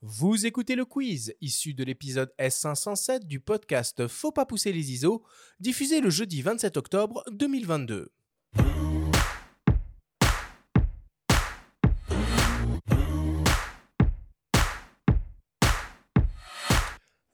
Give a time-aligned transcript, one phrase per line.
[0.00, 5.24] Vous écoutez le quiz, issu de l'épisode S507 du podcast Faut pas pousser les ISO,
[5.58, 8.12] diffusé le jeudi 27 octobre 2022.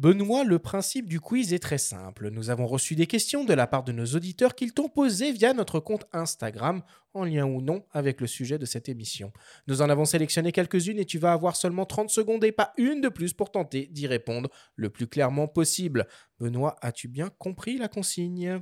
[0.00, 2.28] Benoît, le principe du quiz est très simple.
[2.28, 5.54] Nous avons reçu des questions de la part de nos auditeurs qu'ils t'ont posées via
[5.54, 6.82] notre compte Instagram,
[7.14, 9.32] en lien ou non avec le sujet de cette émission.
[9.68, 13.00] Nous en avons sélectionné quelques-unes et tu vas avoir seulement 30 secondes et pas une
[13.00, 16.06] de plus pour tenter d'y répondre le plus clairement possible.
[16.40, 18.60] Benoît, as-tu bien compris la consigne?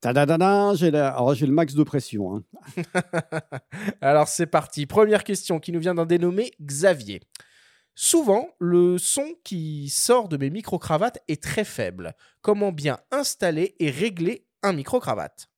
[0.00, 2.34] Tadadada, j'ai la- alors, j'ai le max de pression.
[2.36, 2.42] hein.
[4.00, 4.84] Alors c'est parti.
[4.86, 7.20] Première question qui nous vient d'un dénommé Xavier.
[7.96, 12.14] Souvent, le son qui sort de mes micro-cravates est très faible.
[12.42, 15.48] Comment bien installer et régler un micro-cravate?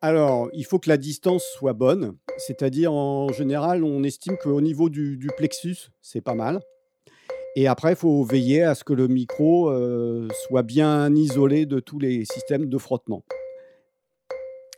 [0.00, 4.88] Alors, il faut que la distance soit bonne, c'est-à-dire en général, on estime qu'au niveau
[4.88, 6.60] du, du plexus, c'est pas mal.
[7.54, 11.78] Et après, il faut veiller à ce que le micro euh, soit bien isolé de
[11.78, 13.22] tous les systèmes de frottement.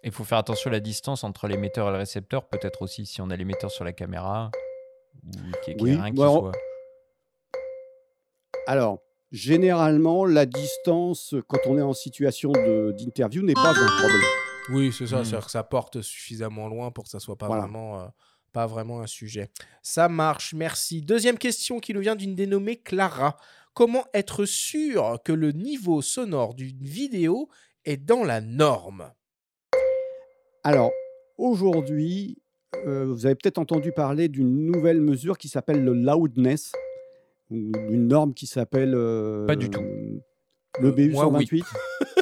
[0.02, 3.22] Il faut faire attention à la distance entre l'émetteur et le récepteur, peut-être aussi si
[3.22, 4.50] on a l'émetteur sur la caméra,
[5.80, 6.52] Oui, rien qui bon, soit.
[8.66, 8.98] Alors,
[9.32, 14.20] généralement, la distance, quand on est en situation de- d'interview, n'est pas un problème.
[14.70, 15.20] Oui, c'est ça.
[15.20, 15.24] Hmm.
[15.24, 17.62] C'est-à-dire que ça porte suffisamment loin pour que ça soit pas Voilà.
[17.62, 18.06] vraiment, euh,
[18.52, 19.50] pas vraiment un sujet.
[19.82, 20.54] Ça marche.
[20.54, 21.02] Merci.
[21.02, 23.36] Deuxième question qui nous vient d'une dénommée Clara.
[23.74, 27.48] Comment être sûr que le niveau sonore d'une vidéo
[27.84, 29.12] est dans la norme?
[30.62, 30.92] Alors,
[31.36, 32.38] aujourd'hui,
[32.86, 36.72] euh, vous avez peut-être entendu parler d'une nouvelle mesure qui s'appelle le loudness,
[37.50, 38.94] ou d'une norme qui s'appelle.
[38.94, 39.82] euh, Pas du tout.
[40.80, 41.46] Le Euh, BU moi, oui.
[41.46, 41.64] 128.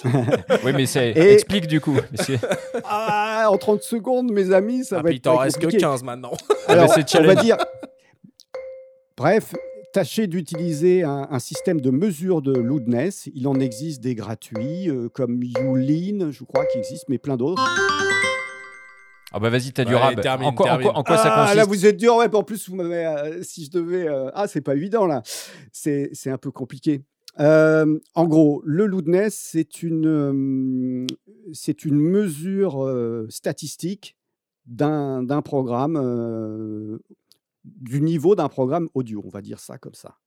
[0.65, 1.97] Oui, mais c'est Et- explique du coup.
[2.85, 5.23] ah, en 30 secondes, mes amis, ça Ah, va puis il être.
[5.25, 5.83] t'en reste que compliqué.
[5.83, 6.33] 15 maintenant.
[6.67, 7.57] Alors, on va dire.
[9.17, 9.55] Bref,
[9.93, 13.29] tâchez d'utiliser un, un système de mesure de loudness.
[13.35, 17.63] Il en existe des gratuits, euh, comme Youlin, je crois, qui existe, mais plein d'autres.
[19.33, 20.21] Ah bah vas-y, t'as du Ouais, rab.
[20.21, 20.97] termine, en quoi, en quoi- termine.
[20.99, 22.17] en quoi ça ah, consiste là, vous êtes dur.
[22.17, 23.07] Ouais, en plus, vous m'avez.
[23.07, 24.07] euh, si je devais.
[24.09, 25.23] euh, ah, c'est pas évident, là.
[25.73, 27.03] C'est c'est un peu compliqué.
[27.41, 31.07] Euh, en gros, le loudness, c'est une, euh,
[31.55, 34.17] c'est une mesure euh, statistique
[34.67, 36.99] d'un d'un programme, euh,
[37.65, 40.19] du niveau d'un programme audio, on va dire ça comme ça.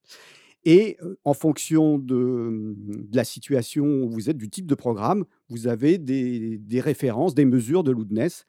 [0.64, 5.24] Et euh, en fonction de, de la situation où vous êtes, du type de programme,
[5.48, 8.46] vous avez des, des références, des mesures de loudness.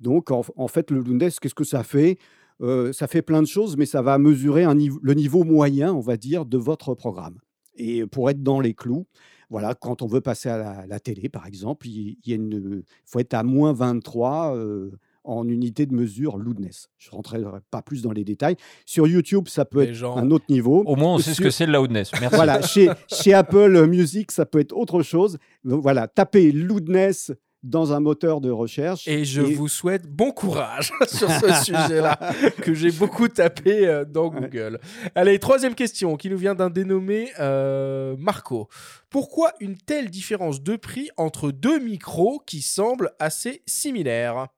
[0.00, 2.18] Donc, en, en fait, le loudness, qu'est-ce que ça fait?
[2.62, 5.92] Euh, Ça fait plein de choses, mais ça va mesurer un niveau- le niveau moyen,
[5.94, 7.38] on va dire, de votre programme.
[7.76, 9.06] Et pour être dans les clous,
[9.50, 12.36] voilà, quand on veut passer à la, la télé, par exemple, il, il y a
[12.36, 14.90] une, faut être à moins 23 euh,
[15.24, 16.88] en unité de mesure loudness.
[16.98, 18.56] Je ne rentrerai pas plus dans les détails.
[18.86, 20.82] Sur YouTube, ça peut Les être gens- un autre niveau.
[20.86, 22.10] Au moins, on sait ce que c'est le loudness.
[22.20, 22.34] Merci.
[22.36, 25.36] voilà, chez, chez Apple Music, ça peut être autre chose.
[25.64, 29.08] Donc voilà, tapez loudness dans un moteur de recherche.
[29.08, 32.18] Et je vous souhaite bon courage sur ce sujet-là,
[32.62, 34.40] que j'ai beaucoup tapé euh, dans Ouais.
[34.42, 34.80] Google.
[35.14, 38.68] Allez, troisième question qui nous vient d'un dénommé euh, Marco.
[39.10, 44.48] Pourquoi une telle différence de prix entre deux micros qui semblent assez similaires?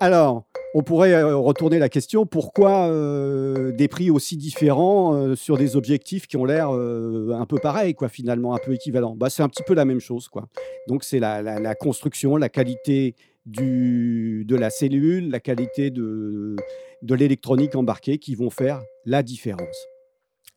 [0.00, 0.44] Alors,
[0.74, 5.74] on pourrait euh, retourner la question pourquoi euh, des prix aussi différents euh, sur des
[5.76, 9.16] objectifs qui ont l'air euh, un peu pareils, quoi, finalement, un peu équivalents?
[9.16, 10.28] Bah, C'est un petit peu la même chose.
[10.28, 10.46] Quoi.
[10.86, 16.54] Donc, c'est la, la- la construction, la qualité du, de la cellule, la qualité de,
[17.02, 19.76] de l'électronique embarquée qui vont faire la différence.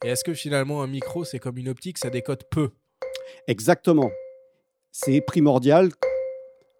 [0.03, 2.69] Et est-ce que finalement un micro, c'est comme une optique, ça décode peu?
[3.47, 4.11] Exactement.
[4.91, 5.89] C'est primordial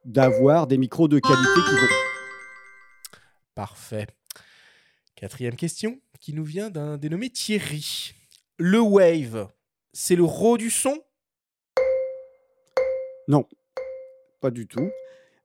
[0.06, 2.11] d'avoir des micros de qualité qui vont.
[3.56, 4.08] Parfait.
[5.16, 8.14] Quatrième question qui nous vient d'un dénommé Thierry.
[8.58, 9.50] Le wave,
[9.94, 10.98] c'est le raw du son?
[13.28, 13.46] Non,
[14.40, 14.90] pas du tout.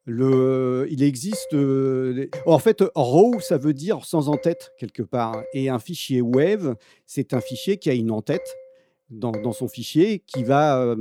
[0.04, 1.52] Le, il existe.
[1.52, 5.42] euh, en fait, RAW, ça veut dire sans en-tête quelque part.
[5.52, 6.76] Et un fichier WAVE,
[7.06, 8.56] c'est un fichier qui a une en-tête
[9.10, 10.96] dans, dans son fichier, qui va, euh,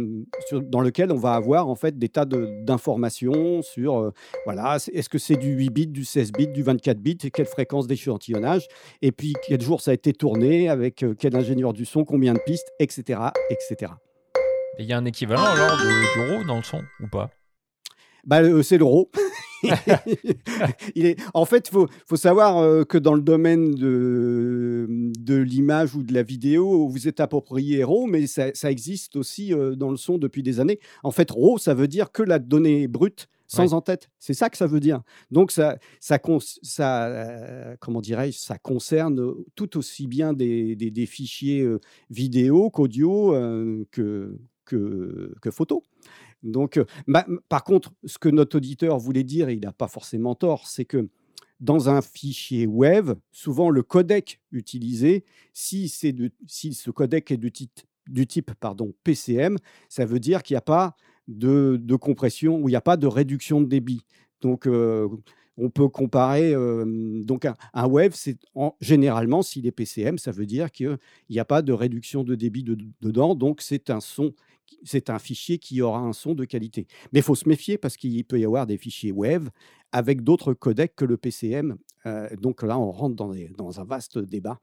[0.48, 4.12] sur- dans lequel on va avoir en fait des tas de- d'informations sur euh,
[4.46, 7.48] voilà, est-ce que c'est du 8 bits, du 16 bits, du 24 bits, et quelle
[7.48, 8.68] fréquence d'échantillonnage,
[9.02, 12.34] et puis quel jour ça a été tourné, avec euh, quel ingénieur du son, combien
[12.34, 13.20] de pistes, etc.
[13.50, 13.94] etc.
[14.78, 17.32] Et Il y a un équivalent alors de, RAW dans le son ou pas?
[18.26, 19.10] Bah, c'est l'euro.
[20.96, 21.20] il est...
[21.34, 26.04] En fait, il faut, faut savoir euh, que dans le domaine de, de l'image ou
[26.04, 29.98] de la vidéo, vous êtes approprié RAW, mais ça, ça existe aussi euh, dans le
[29.98, 30.80] son depuis des années.
[31.04, 34.10] En fait, RAW, ça veut dire que la donnée brute sans en-tête.
[34.18, 35.02] C'est ça que ça veut dire.
[35.30, 36.20] Donc, ça, ça,
[36.64, 41.80] ça euh, comment dirais-je, ça concerne tout aussi bien des, des, fichiers euh,
[42.10, 43.34] vidéo qu'audio
[43.92, 45.84] que, que, que photo.
[46.44, 46.80] Donc,
[47.50, 50.86] par contre, ce que notre auditeur voulait dire, et il n'a pas forcément tort, c'est
[50.86, 51.10] que
[51.60, 55.24] dans un fichier web, souvent le codec utilisé,
[55.54, 57.72] si, de, si ce codec est du type,
[58.08, 59.58] du type pardon, PCM,
[59.90, 60.96] ça veut dire qu'il n'y a pas
[61.28, 64.06] de, compression ou il n'y a pas de réduction de débit.
[64.42, 65.08] Donc, euh,
[65.58, 66.54] on peut comparer.
[66.54, 68.38] Donc, un, web, c'est
[68.82, 70.98] généralement, s'il est PCM, ça veut dire qu'il
[71.30, 72.64] n'y a pas de réduction de débit
[73.02, 73.36] dedans.
[73.36, 74.34] Donc, c'est un son
[74.84, 76.88] c'est un fichier qui aura un son de qualité.
[77.14, 79.50] Mais il faut se méfier parce qu'il peut y avoir des fichiers web
[79.92, 81.78] avec d'autres codecs que le PCM.
[82.42, 84.60] Donc là, on rentre dans un vaste débat.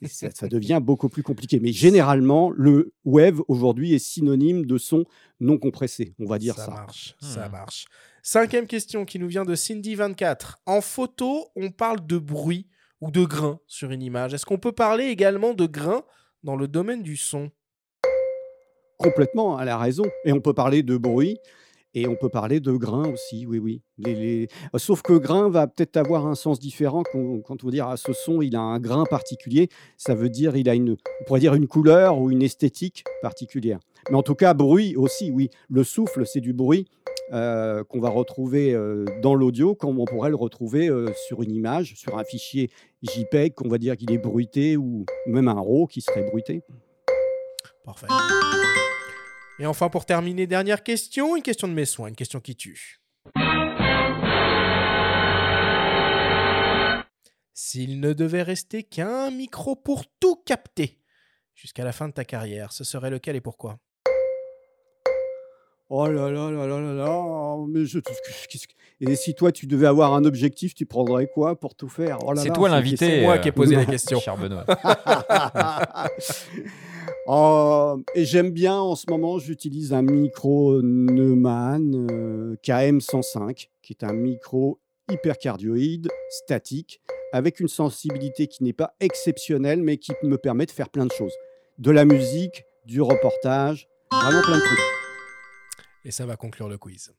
[0.02, 1.60] Et ça, devient beaucoup plus compliqué.
[1.60, 5.04] Mais généralement, le web aujourd'hui est synonyme de son
[5.40, 6.14] non compressé.
[6.18, 6.66] On va dire ça.
[6.66, 7.16] Ça marche.
[7.20, 7.52] Ça hmm.
[7.52, 7.86] marche.
[8.22, 10.56] Cinquième question qui nous vient de Cindy24.
[10.66, 12.66] En photo, on parle de bruit
[13.00, 14.34] ou de grain sur une image.
[14.34, 16.02] Est-ce qu'on peut parler également de grain
[16.44, 17.50] dans le domaine du son?
[18.98, 20.04] Complètement, elle a raison.
[20.24, 21.38] Et on peut parler de bruit
[21.94, 23.82] et on peut parler de grain aussi, oui, oui.
[23.98, 27.96] Les, Sauf que grain va peut-être avoir un sens différent quand, on veut dire à
[27.96, 29.68] ce son, il a un grain particulier.
[29.96, 33.80] Ça veut dire il a une, on pourrait dire une couleur ou une esthétique particulière.
[34.08, 35.50] Mais en tout cas, bruit aussi, oui.
[35.68, 36.86] Le souffle, c'est du bruit
[37.32, 41.52] euh, qu'on va retrouver euh, dans l'audio, comme on pourrait le retrouver euh, sur une
[41.52, 42.70] image, sur un fichier
[43.02, 46.62] JPEG, qu'on va dire qu'il est bruité, ou même un RAW qui serait bruité.
[47.84, 48.08] Parfait.
[49.60, 53.02] Et enfin, pour terminer, dernière question, une question de mes soins, une question qui tue.
[57.52, 60.98] S'il ne devait rester qu'un micro pour tout capter
[61.54, 63.78] jusqu'à la fin de ta carrière, ce serait lequel et pourquoi?
[65.90, 67.98] Oh là là là là là là, mais je,
[69.00, 72.18] et si toi tu devais avoir un objectif, tu prendrais quoi pour tout faire?
[72.24, 73.06] Oh C'est toi l'invité.
[73.06, 74.20] C'est moi qui ai posé la question.
[74.20, 74.64] Cher Benoît.
[77.26, 84.04] Oh, et j'aime bien en ce moment, j'utilise un micro Neumann euh, KM105, qui est
[84.04, 84.80] un micro
[85.10, 87.00] hypercardioïde, statique,
[87.32, 91.12] avec une sensibilité qui n'est pas exceptionnelle, mais qui me permet de faire plein de
[91.12, 91.34] choses.
[91.78, 94.78] De la musique, du reportage, vraiment plein de trucs.
[96.04, 97.12] Et ça va conclure le quiz.